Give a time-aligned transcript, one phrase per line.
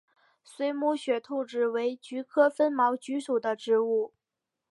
[0.43, 4.11] 水母雪兔子为菊科风毛菊属的植物。